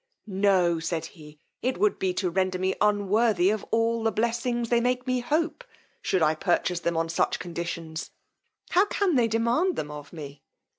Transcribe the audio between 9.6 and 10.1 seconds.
them